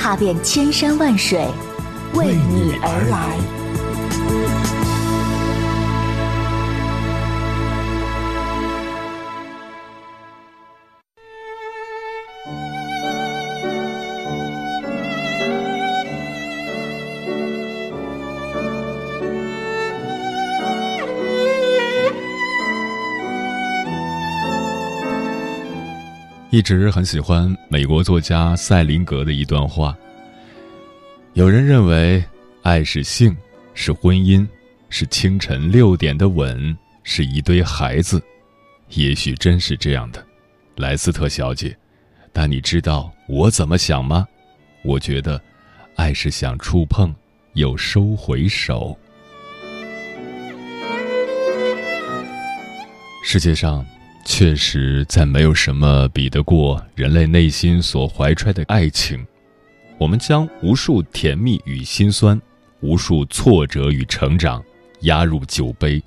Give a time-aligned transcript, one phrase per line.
[0.00, 1.46] 踏遍千山万水，
[2.14, 3.59] 为你而来。
[26.50, 29.96] 一直很喜欢美国作家塞林格的一段话。
[31.34, 32.22] 有人认为，
[32.62, 33.36] 爱是性，
[33.72, 34.44] 是婚姻，
[34.88, 38.20] 是清晨六点的吻，是一堆孩子。
[38.94, 40.26] 也许真是这样的，
[40.74, 41.76] 莱斯特小姐。
[42.32, 44.26] 但你知道我怎么想吗？
[44.82, 45.40] 我觉得，
[45.94, 47.14] 爱是想触碰，
[47.52, 48.98] 又收回手。
[53.22, 53.86] 世界上。
[54.24, 59.26] 确实，再没有什么比得过人类内心所怀揣的爱情。
[59.98, 62.40] 我们将无数甜蜜与心酸，
[62.80, 64.62] 无数挫折与成长，
[65.00, 66.02] 压入酒杯，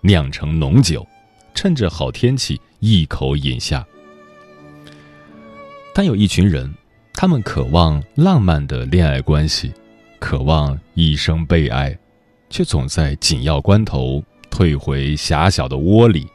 [0.00, 1.06] 酿成浓酒，
[1.54, 3.84] 趁着好天气一口饮下。
[5.94, 6.72] 但有一群人，
[7.14, 9.72] 他们渴望浪漫的恋爱关系，
[10.18, 11.96] 渴望一生被爱，
[12.48, 16.26] 却总在紧要关头退回狭小的窝里。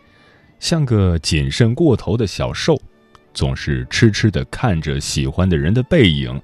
[0.60, 2.80] 像个谨慎过头的小兽，
[3.34, 6.42] 总是痴痴地看着喜欢的人的背影，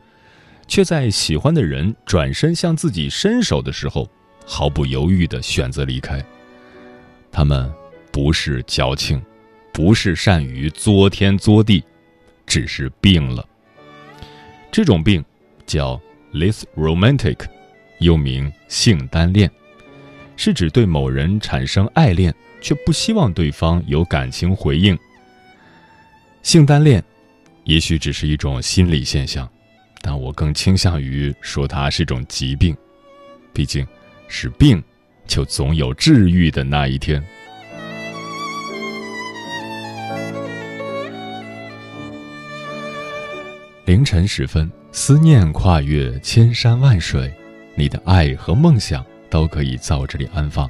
[0.68, 4.08] 却在喜欢的人转身向自己伸手的时候，
[4.46, 6.24] 毫不犹豫地选择离开。
[7.32, 7.72] 他们
[8.12, 9.22] 不是矫情，
[9.72, 11.84] 不是善于作天作地，
[12.46, 13.44] 只是病了。
[14.72, 15.24] 这种病
[15.66, 16.00] 叫
[16.32, 17.40] “lis romantic”，
[18.00, 19.50] 又名性单恋，
[20.36, 22.34] 是指对某人产生爱恋。
[22.64, 24.98] 却不希望对方有感情回应。
[26.42, 27.04] 性单恋，
[27.66, 29.48] 也许只是一种心理现象，
[30.02, 32.76] 但我更倾向于说它是一种疾病。
[33.54, 33.86] 毕竟，
[34.28, 34.82] 是病，
[35.28, 37.24] 就总有治愈的那一天。
[43.86, 47.32] 凌晨时分，思念跨越千山万水，
[47.76, 50.70] 你的爱和梦想都可以在这里安放。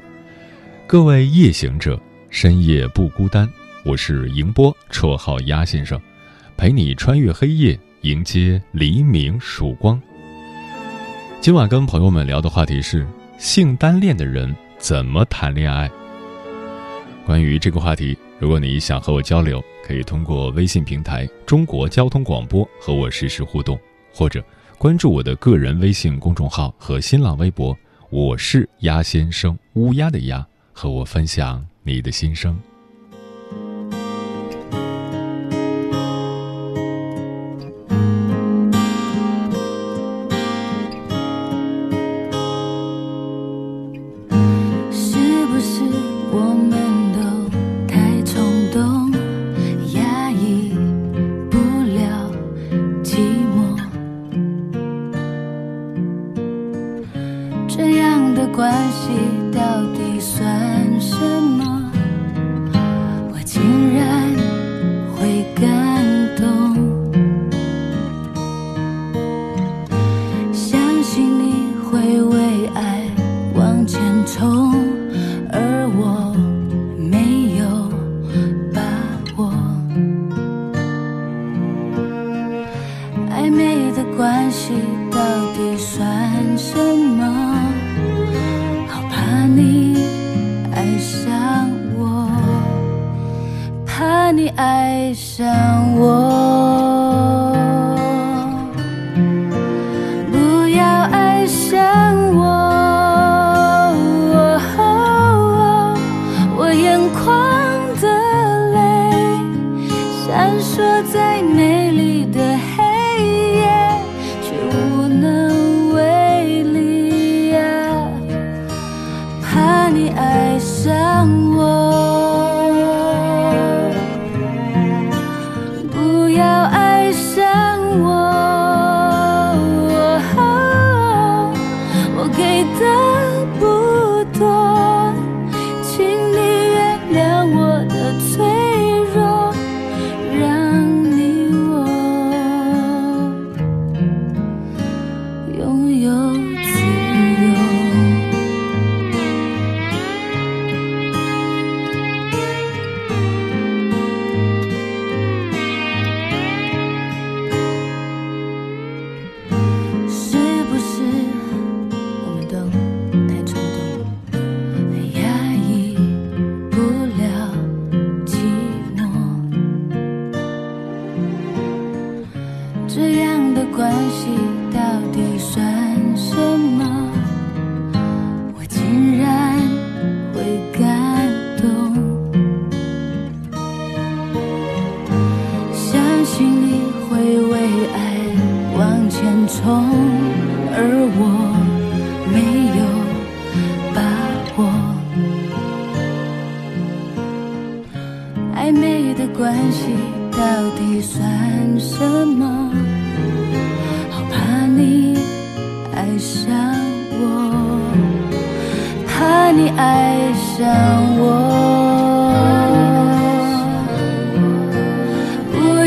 [0.94, 2.00] 各位夜行者，
[2.30, 3.50] 深夜不孤单。
[3.84, 6.00] 我是迎波，绰号鸭先生，
[6.56, 10.00] 陪你穿越黑夜，迎接黎明曙光。
[11.42, 13.08] 今晚跟朋友们聊的话题是：
[13.40, 15.90] 性单恋的人怎么谈恋爱？
[17.26, 23.80] 关于这个话题，如果你想和我交流，可以通过微信平台“中国交通广播”和我实时互动，
[24.14, 24.46] 或者
[24.78, 27.76] 关注我的个人微信公众号和新浪微博。
[28.12, 30.48] 我是鸭先生，乌鸦的鸭。
[30.74, 32.60] 和我分享你的心声。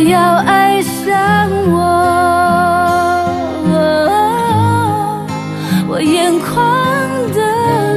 [0.08, 1.74] 要爱上我，
[5.88, 6.54] 我眼眶
[7.34, 7.40] 的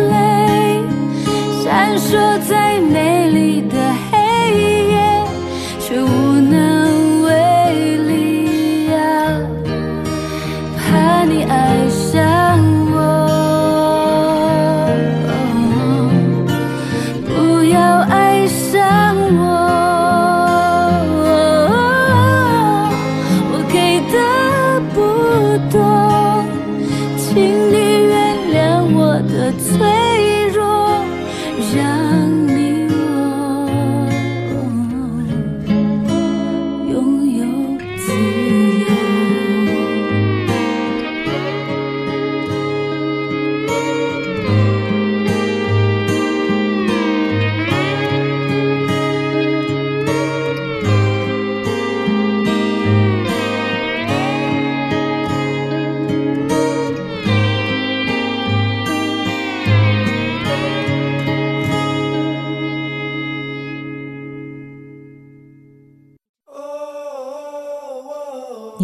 [0.07, 0.83] 泪
[1.63, 3.61] 闪烁在美丽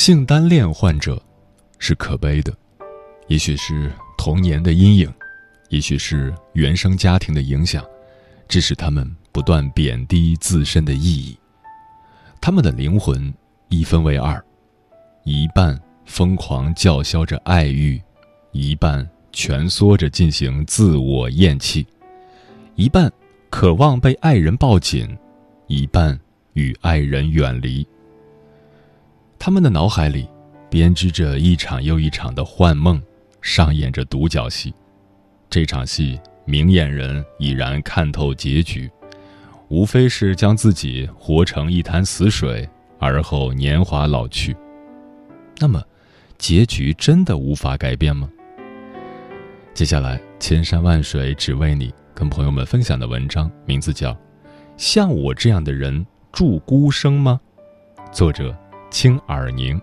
[0.00, 1.22] 性单恋患者
[1.78, 2.56] 是可悲的，
[3.28, 5.12] 也许是童年的阴影，
[5.68, 7.84] 也许是原生家庭的影响，
[8.48, 11.38] 致使他们不断贬低自身的意义。
[12.40, 13.30] 他们的灵魂
[13.68, 14.42] 一分为二，
[15.24, 18.00] 一半疯狂叫嚣着爱欲，
[18.52, 21.86] 一半蜷缩着进行自我厌弃，
[22.74, 23.12] 一半
[23.50, 25.14] 渴望被爱人抱紧，
[25.66, 26.18] 一半
[26.54, 27.86] 与爱人远离。
[29.42, 30.28] 他们的脑海里
[30.68, 33.00] 编织着一场又一场的幻梦，
[33.40, 34.74] 上演着独角戏。
[35.48, 38.88] 这场戏，明眼人已然看透结局，
[39.68, 42.68] 无非是将自己活成一潭死水，
[42.98, 44.54] 而后年华老去。
[45.58, 45.82] 那么，
[46.36, 48.28] 结局真的无法改变吗？
[49.72, 54.12] 接下来，千山万水只为你，跟朋友们分享的文章名字叫
[54.76, 57.40] 《像我这样的人住孤生吗》，
[58.12, 58.54] 作者。
[58.90, 59.80] 清耳宁。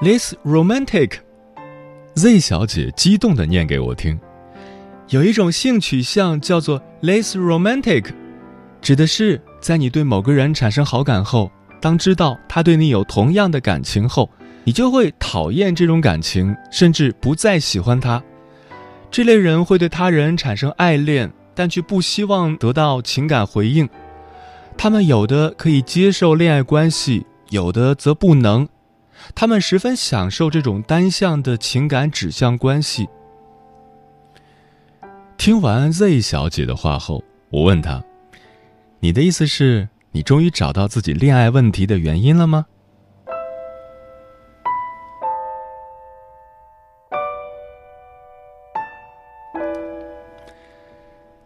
[0.00, 4.20] This romantic，Z 小姐激动的念给我听。
[5.08, 8.12] 有一种性取向叫做 less romantic，
[8.82, 11.50] 指的是在你对某个人产生好感后。
[11.84, 14.30] 当知道他对你有同样的感情后，
[14.64, 18.22] 你就会讨厌这种感情，甚至不再喜欢他。
[19.10, 23.86] 这类人会对他人产生爱恋，但却不希望得到情感回应。
[24.78, 28.66] 他们有的可以接受恋爱关系，有的则不能。
[29.34, 33.06] 他们十分享受这种单向的情感指向关系。
[35.36, 38.02] 听完 Z 小姐的话后，我问她
[39.00, 42.66] ：“你的意思是？”你终于找到自己恋爱问题的原因了吗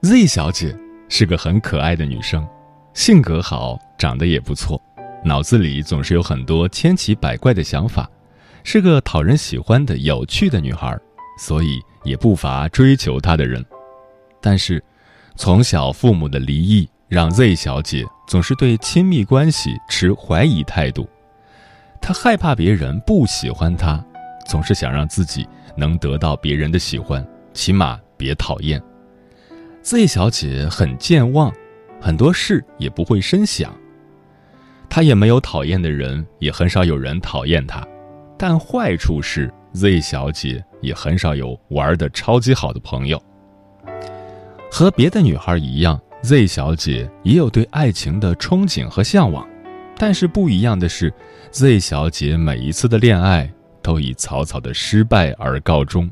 [0.02, 0.76] ？Z 小姐
[1.08, 2.46] 是个很可爱的女生
[2.92, 4.78] 性格好长得也不错
[5.24, 8.06] 脑子里总是有很多千奇百怪的想法
[8.64, 10.94] 是个讨人喜欢的有趣的女孩
[11.38, 13.64] 所以也不乏追求她的人。
[14.42, 14.84] 但是
[15.36, 21.08] 从小父母的离异让 Z 小姐总是对亲密关系持怀疑态度，
[22.02, 24.04] 她害怕别人不喜欢她，
[24.46, 28.82] 总是想让自己能得到别人的喜欢，起码别讨厌。
[29.82, 31.50] Z 小姐很健忘，
[31.98, 33.74] 很多事也不会深想。
[34.90, 37.86] 她也没有讨厌的人，也很少有人讨厌她。
[38.36, 43.22] 但坏处是，Z 小姐也很少有玩的超级好的朋友。
[44.70, 49.46] 和别的女孩一样，Z 小姐也有对爱情的憧憬和向往，
[49.96, 51.12] 但是不一样的是
[51.50, 53.50] ，Z 小姐每一次的恋爱
[53.82, 56.10] 都以草草的失败而告终。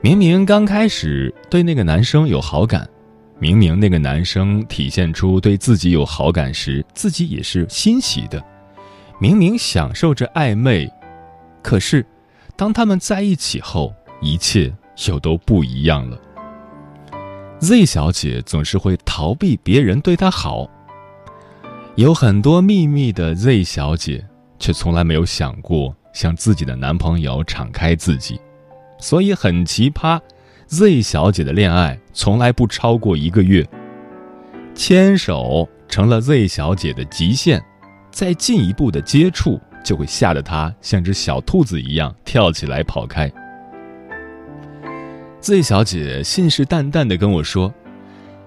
[0.00, 2.88] 明明刚开始对那个男生有好感，
[3.38, 8.42] 明明那个男生体现出对自己有好感时，自己也是欣喜的，
[9.20, 10.90] 明明享受着暧昧，
[11.62, 12.04] 可是，
[12.56, 14.72] 当他们在一起后，一切
[15.06, 16.18] 又都不一样了。
[17.62, 20.68] Z 小姐总是会逃避别人对她好，
[21.94, 24.26] 有很多秘密的 Z 小姐，
[24.58, 28.40] 却从来没有想过向自己的男朋友敞开自己。
[28.98, 30.20] 所以很奇葩
[30.66, 33.64] ，Z 小姐的恋爱从来不超过一个月。
[34.74, 37.62] 牵手成了 Z 小姐的极限，
[38.10, 43.32] 再进一步的接触就会吓得她像只小兔子一样跳起来跑开。
[45.42, 47.74] Z 小姐信誓旦旦的跟我说：“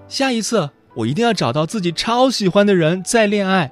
[0.08, 3.70] 下一次我一定要找到自己超喜欢的人再恋爱。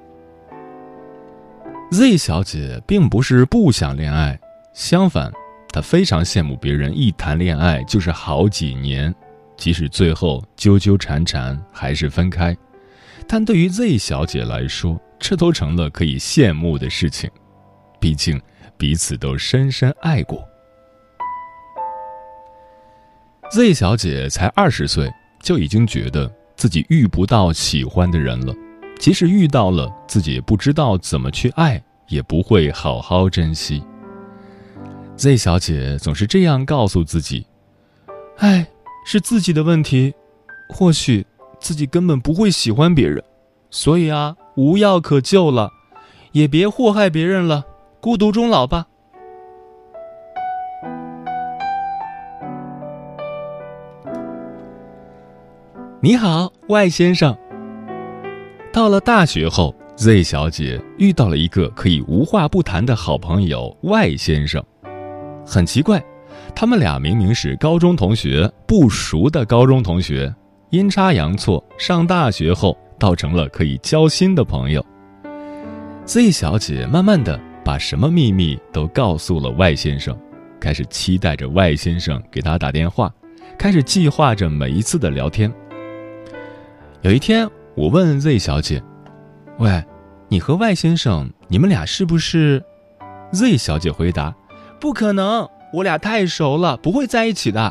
[1.90, 4.38] ”Z 小姐并不是不想恋爱，
[4.75, 5.33] 相反。
[5.71, 9.12] 她非常羡慕别人一谈恋爱就是好几年，
[9.57, 12.54] 即使最后纠纠缠缠还是分开，
[13.26, 17.31] 但对于 Z 小姐来说，这都成了可以羡慕的事情，
[17.99, 18.38] 毕竟
[18.76, 20.47] 彼此都深深爱过。
[23.50, 25.08] Z 小姐才二十岁，
[25.40, 28.52] 就已经觉得自己遇不到喜欢的人了，
[28.98, 33.82] 即使遇到了，自己也不知道怎么去爱，也不会好好珍惜。
[35.16, 37.46] Z 小姐总是这样告诉自己
[38.38, 38.66] ：“哎
[39.06, 40.12] 是自己的问题，
[40.70, 41.24] 或许
[41.60, 43.22] 自己根本不会喜欢别人，
[43.70, 45.70] 所以啊，无药可救了，
[46.32, 47.64] 也别祸害别人了，
[48.00, 48.86] 孤独终老吧。”
[56.04, 57.34] 你好，外先生。
[58.70, 64.62] 到了大学后，Z 小姐遇到了一个可以无话不谈的好朋友外先生。
[65.46, 66.04] 很奇怪，
[66.54, 70.30] 他们俩明明是高中同学，不熟的高中同学，
[70.68, 74.84] 阴差阳错上大学后，倒成了可以交心的朋友。
[76.04, 80.14] Z 小姐慢慢的把什么秘密都告诉了外先生，
[80.61, 83.11] 开始期待着外先生给她打电话，
[83.56, 85.50] 开始计划着每一次的聊天。
[87.04, 88.82] 有一天，我问 Z 小姐
[89.61, 89.84] ：“喂，
[90.26, 92.64] 你和外先生，你们俩是不是
[93.30, 94.34] ？”Z 小姐回答。
[94.80, 97.70] 不可能，我俩太熟了，不会在一起的。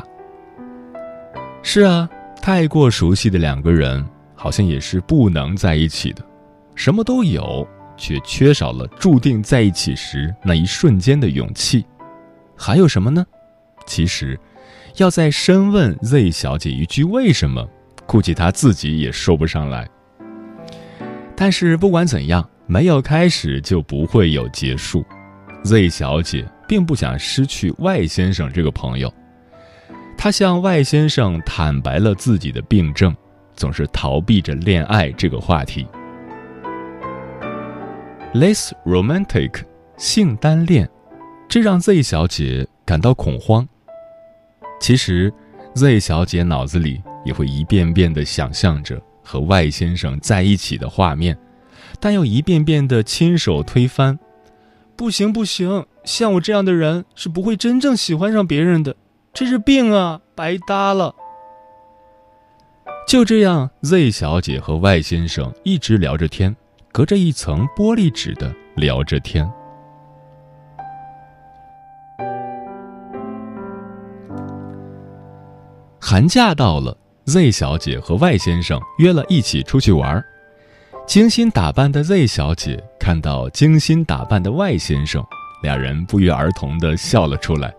[1.64, 2.08] 是啊，
[2.40, 6.24] 太过熟悉的两个人，好像也是不能在一起的。
[6.76, 11.84] 什么都有，却缺少了注定在一起时那一瞬间的勇气。
[12.56, 13.26] 还有什么呢？
[13.84, 14.38] 其实，
[14.98, 17.68] 要再深问 Z 小姐一句为什么，
[18.06, 19.88] 估计她自己也说不上来。
[21.36, 25.04] 但是不管怎样，没有开始就不会有结束。
[25.64, 26.46] Z 小姐。
[26.66, 29.12] 并不想失去 Y 先生这个朋友，
[30.16, 33.14] 她向 Y 先生坦白了自己的病症，
[33.54, 35.86] 总是逃避着恋爱这个话题。
[38.32, 39.62] Less romantic，
[39.96, 40.88] 性单恋，
[41.48, 43.68] 这让 Z 小姐感到恐慌。
[44.80, 45.32] 其实
[45.74, 51.36] ，Z 小姐脑子里也会一遍遍地想象着和外先生在一起的画面，
[51.98, 54.18] 但又一遍遍地亲手推翻。
[54.96, 58.94] 不行不行，像我这样的人是不会真正喜欢上别人的，
[59.32, 61.14] 这是病啊，白搭了。
[63.06, 66.54] 就这样，Z 小姐和 Y 先生一直聊着天，
[66.92, 69.50] 隔着一层玻璃纸的聊着天。
[76.00, 80.24] 寒假到了，Z 小姐和 Y 先生约了一起出去玩儿。
[81.06, 85.22] 精心打扮的 Z 小姐看到精心打扮的 Y 先生，
[85.62, 87.72] 两人不约而同的笑了出来。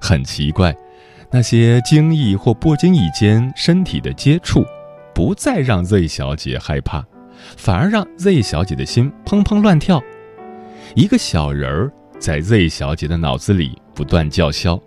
[0.00, 0.74] 很奇怪
[1.30, 4.64] 那些惊异或不经意间身体的接触，
[5.14, 7.04] 不再让 Z 小姐害怕，
[7.56, 10.02] 反而让 Z 小姐的心砰砰乱跳。
[10.94, 14.80] 一个小人儿在 Z 小姐的脑子里不断叫嚣：“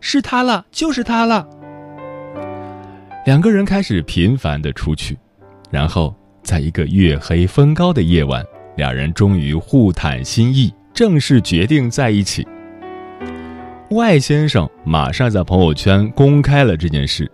[0.00, 1.46] 是他了，就是他了。”
[3.26, 5.16] 两个人开始频繁的出去，
[5.70, 8.42] 然后在一个月黑风高的夜晚，
[8.76, 12.46] 两人终于互袒心意，正式决定在一起。
[13.90, 17.30] 外先生马上在朋友圈公开了这件事。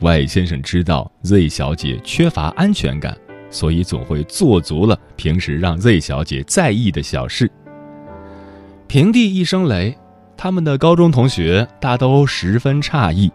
[0.00, 3.16] 外先生知道 Z 小姐缺乏安全感，
[3.50, 7.50] 所以总会做足了平时让 Z 小姐在意的小事。
[8.86, 9.96] 平地一声雷，
[10.36, 13.32] 他们的高中同学大都十分诧异，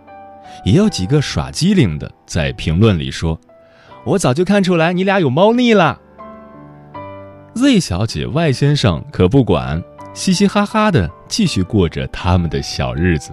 [0.63, 3.39] 也有几个耍机灵的在评论里说
[4.05, 5.99] ：“我早就看出来你俩有猫腻了。
[7.55, 9.81] ”Z 小姐外先生可不管。
[10.11, 13.31] 嘻嘻哈哈的继续过着他们的小日子。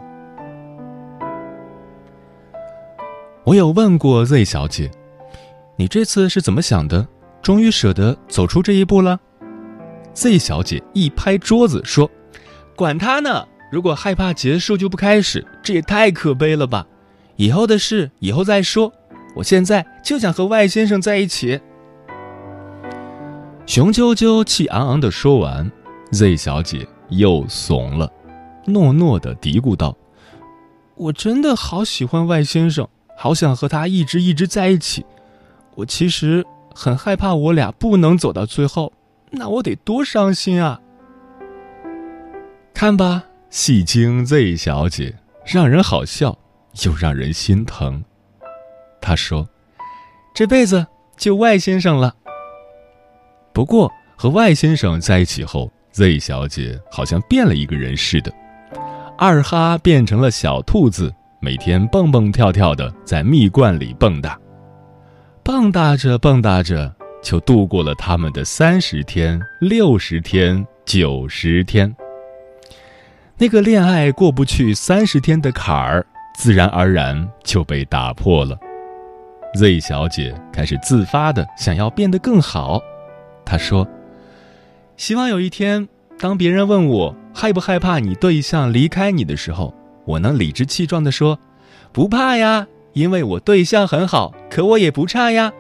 [3.45, 4.91] 我有问过 Z 小姐
[5.77, 7.09] ：“你这次是怎么想的？
[7.43, 9.19] 终于舍得走出这一步了
[10.13, 12.09] ？”Z 小姐一拍桌子说
[12.77, 13.47] ：“管他呢！
[13.73, 16.87] 如果害怕结束就不开始，这也太可悲了吧！
[17.37, 18.93] 以后的事以后再说。
[19.35, 21.61] 我现在就想和外先生在一起。”
[23.67, 25.71] 雄赳赳气昂昂的说完。
[26.13, 28.11] Z 小姐又怂了，
[28.65, 29.97] 诺诺的嘀咕道
[30.95, 35.05] ：“我真的好喜欢外先生，好想和他一直一直在一起。
[35.75, 38.93] 我其实很害怕我俩不能走到最后，
[39.33, 40.81] 那我得多伤心啊！”
[42.73, 46.39] 看吧，戏精 Z 小姐让人好笑，
[46.85, 48.05] 又让人心疼。
[49.01, 49.49] 他说
[50.35, 50.87] ：“这辈子
[51.17, 52.15] 就外先生了。”
[53.55, 55.71] 不过和外先生在一起后。
[55.93, 58.31] Z 小姐好像变了一个人似的，
[59.17, 61.11] 二哈变成了小兔子，
[61.41, 64.37] 每天蹦蹦跳跳的在蜜罐里蹦跶，
[65.43, 71.97] 蹦跶着蹦跶着就度过了他们的三十天、六十天、九十天。
[73.39, 76.05] 那个恋爱过不去三十天的坎儿，
[76.37, 78.57] 自然而然就被打破了。
[79.55, 82.81] Z 小姐开始自发的想要变得更好，
[83.45, 83.89] 她说。
[84.97, 91.39] 希望有一天，当别人问我害不害怕你对象离开你的时候，我能理直气壮的说
[91.93, 95.53] ：“不怕呀，因为我对象很好，可我也不差呀。”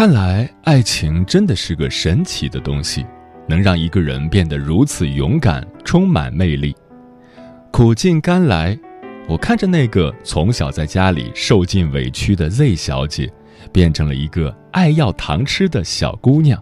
[0.00, 3.04] 看来，爱情真的是个神奇的东西，
[3.46, 6.74] 能让一个人变得如此勇敢、充满魅力。
[7.70, 8.74] 苦尽甘来。
[9.28, 13.30] 我看着那个从小在家里受尽委屈的 Z 小姐，
[13.74, 16.58] 变成了一个爱要糖吃的小姑娘。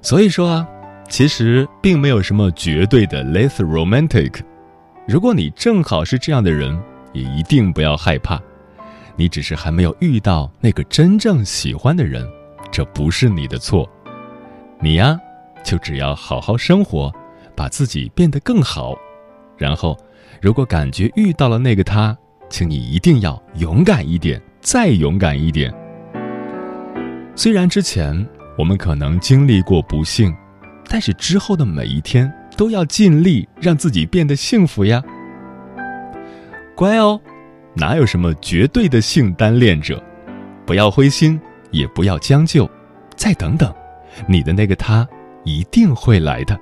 [0.00, 0.68] 所以说啊，
[1.08, 4.40] 其实并没有什么绝对的 less romantic。
[5.06, 6.76] 如果你正好是这样的人，
[7.12, 8.42] 也一定不要害怕。
[9.16, 12.26] 你只是还没有遇到那个真正喜欢的人，
[12.70, 13.88] 这不是你的错。
[14.80, 15.18] 你呀，
[15.64, 17.12] 就只要好好生活，
[17.54, 18.96] 把自己变得更好，
[19.56, 19.96] 然后。
[20.40, 22.16] 如果感觉遇到了那个他，
[22.48, 25.72] 请你一定要勇敢一点，再勇敢一点。
[27.36, 28.26] 虽然之前
[28.58, 30.34] 我们可能经历过不幸，
[30.88, 35.00] 但是之后的每一天都要尽力让自己变得幸福呀。
[36.74, 37.20] 乖哦，
[37.74, 40.02] 哪有什么绝对的性单恋者？
[40.66, 42.68] 不要灰心，也不要将就，
[43.16, 43.72] 再等等，
[44.28, 45.08] 你的那个他
[45.44, 46.58] 一定会来的。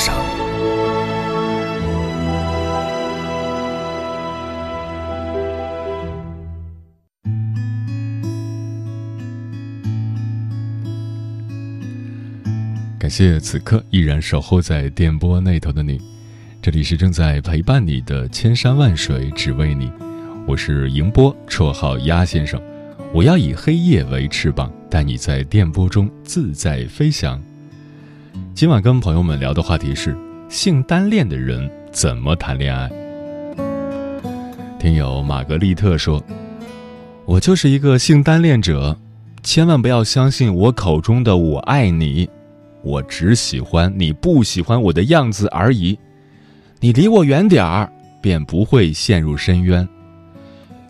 [0.00, 0.14] 上。
[12.98, 13.10] 感。
[13.10, 16.00] 谢此刻依然守候在电波那头的你，
[16.62, 19.90] 这里是正在陪伴你的千山万水只为你，
[20.46, 22.62] 我是迎波，绰号鸭先生，
[23.12, 27.42] 我要以黑夜为翅膀，带你在电波中自在飞翔。
[28.54, 30.16] 今晚跟朋友们聊的话题是：
[30.48, 32.90] 性单恋的人怎么谈恋爱？
[34.78, 36.22] 听友玛格丽特说
[37.26, 38.96] ：“我就是一个性单恋者，
[39.42, 42.28] 千万不要相信我口中的‘我爱你’，
[42.82, 45.98] 我只喜欢你不喜欢我的样子而已。
[46.80, 47.90] 你离我远点儿，
[48.22, 49.86] 便不会陷入深渊。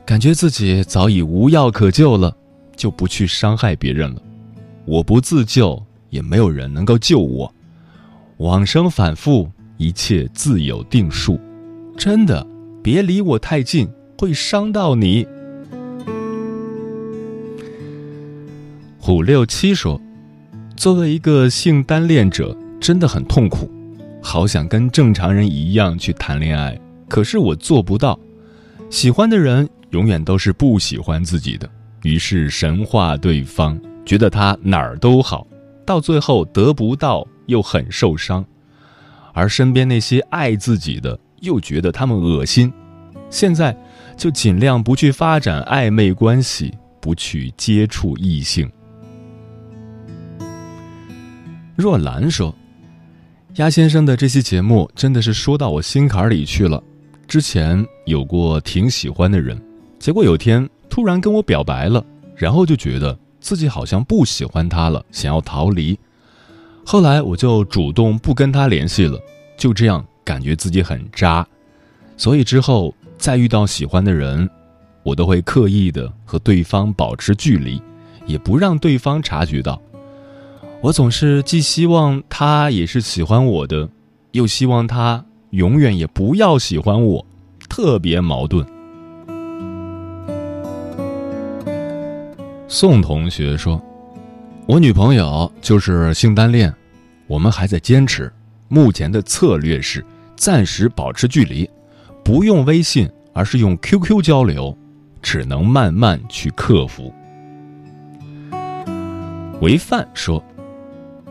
[0.05, 2.37] 感觉自己早已无药可救了，
[2.77, 4.21] 就不去伤害别人了。
[4.85, 7.53] 我不自救，也没有人能够救我。
[8.37, 11.41] 往生反复，一切自有定数。
[11.97, 12.47] 真的。”
[12.83, 15.27] 别离我太近，会伤到你。
[18.99, 20.01] 虎六七说
[20.75, 23.71] ：“作为一个性单恋者，真的很痛苦，
[24.23, 28.19] 好想跟正常人一样去谈恋爱，可是我做不到。
[28.89, 31.69] 喜欢的人永远都是不喜欢自己的，
[32.05, 35.47] 于是神化对方，觉得他哪儿都好，
[35.91, 38.45] 到最后得不到又很受伤。
[39.35, 42.71] 而身边那些爱自己的。”又觉得他们恶心，
[43.31, 43.75] 现在
[44.15, 48.71] 就尽量不去发展暧昧关系，不去接触异性。
[51.75, 52.55] 若兰说
[53.57, 56.83] ：“鸭先生的这期节目真的是说到我心坎里去了。
[57.27, 59.59] 之前有过挺喜欢的人，
[59.99, 62.05] 结果有天突然跟我表白了，
[62.37, 65.99] 然后就觉得自己好像不喜欢他了，想要逃离。
[66.85, 69.19] 后来我就主动不跟他联系了，
[69.57, 71.45] 就这样。”感觉自己很渣，
[72.17, 74.49] 所以之后再遇到喜欢的人，
[75.03, 77.83] 我都会刻意的和对方保持距离，
[78.27, 79.81] 也不让对方察觉到。
[80.81, 83.89] 我总是既希望他也是喜欢我的，
[84.31, 87.27] 又希望他永远也不要喜欢我，
[87.69, 88.65] 特别矛盾。
[92.73, 93.83] 宋同学说
[94.65, 96.73] ：“我女朋友就是性单恋，
[97.27, 98.33] 我们还在坚持，
[98.69, 100.05] 目前的策略是。”
[100.37, 101.69] 暂时保持距离，
[102.25, 104.75] 不用微信，而是用 QQ 交流，
[105.21, 107.13] 只能慢慢去克服。
[109.61, 110.43] 维范说：“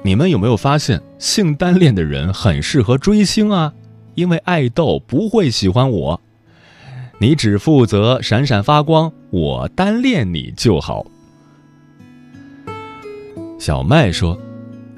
[0.03, 3.73] 你们有没有发现，性单恋的人很适合追星啊？
[4.13, 6.21] 因为爱豆不会喜欢我，
[7.17, 11.05] 你只负责闪闪发光，我单恋你就好。”
[13.59, 14.39] 小麦说：“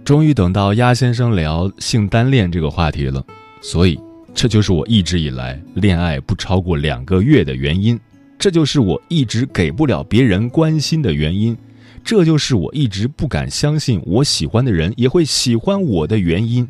[0.05, 3.25] 终于等到鸭先生聊性单恋这个话题了。”
[3.59, 3.99] 所以，
[4.35, 7.99] 这就是我一直以来恋爱不超过两个月的原因，
[8.37, 11.57] 这就是我一直给不了别人关心的原因，
[12.03, 16.67] 这就是我一直不敢相信我喜欢的人也会喜欢我的原因。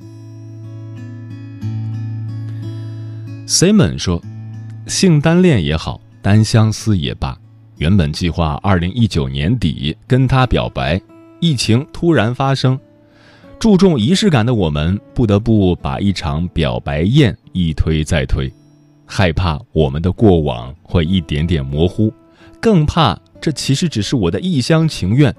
[3.45, 4.21] Simon 说
[4.87, 7.37] ：“性单恋也好，单相思也罢，
[7.79, 11.01] 原本计划二零一九年底跟他表白，
[11.41, 12.79] 疫情突然发生。”
[13.59, 18.51] 注重仪式感的我们，不得不把一场表白宴一推再推，
[19.05, 22.11] 害怕我们的过往会一点点模糊，
[22.59, 25.31] 更怕这其实只是我的一厢情愿。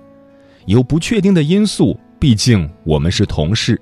[0.66, 3.80] 有不确定的因素，毕竟我们是同事。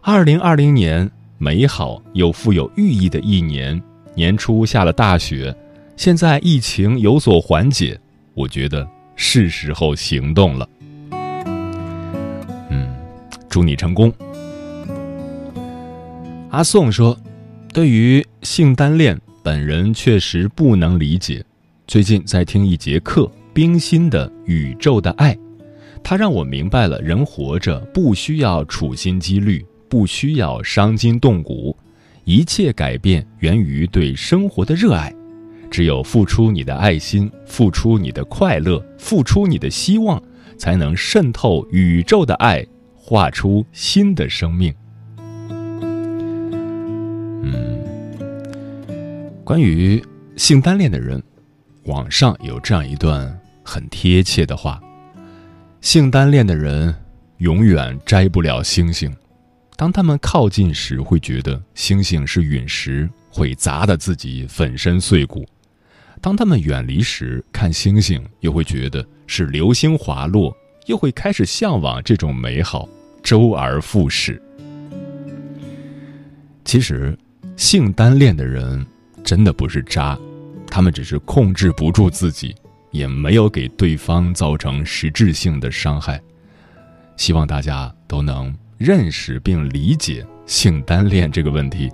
[0.00, 3.80] 二零二零年美好又富有寓意的一年，
[4.16, 5.54] 年初下了大雪，
[5.96, 7.96] 现在疫情有所缓解，
[8.34, 10.68] 我觉得是时候行动了。
[13.52, 14.10] 祝你成功。
[16.48, 17.14] 阿宋说
[17.74, 21.44] ：“对于性单恋，本人确实不能理解。
[21.86, 25.34] 最近在听一节课，冰心的《宇宙的爱》，
[26.02, 31.76] 它让我明白了，人活着不需要处心积虑，不需要伤筋动骨，
[32.24, 35.14] 一切改变源于对生活的热爱。
[35.70, 40.22] 只有付出你的爱心，付出你的快乐，付出你的希望，
[40.56, 42.66] 才能渗透宇宙的爱。”
[43.12, 44.74] 画出新的生命。
[47.42, 47.78] 嗯，
[49.44, 50.02] 关于
[50.34, 51.22] 性单恋的人，
[51.84, 54.80] 网上有这样一段很贴切的话：
[55.82, 56.94] 性单恋的人
[57.36, 59.14] 永远摘不了星星。
[59.76, 65.42] 当他们靠近时，会觉得星星是陨石，会砸得自己粉身碎骨；
[66.22, 72.88] 当他们远离时，看星星又会觉得是流星滑落，又会开始向往这种美好。
[73.22, 74.40] 周而复始。
[76.64, 77.16] 其实，
[77.56, 78.84] 性单恋的人
[79.22, 80.18] 真的不是渣，
[80.66, 82.54] 他们只是控制不住自己，
[82.90, 86.20] 也没有给对方造成实质性的伤害。
[87.16, 91.90] 希望大家都能认识并理解性单恋这个问题，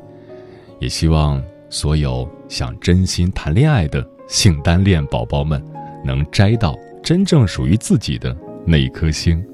[0.80, 5.62] 也希望所有想真心谈恋爱的性单恋宝宝们，
[6.04, 9.44] 能摘到真正属于自己的那一颗星。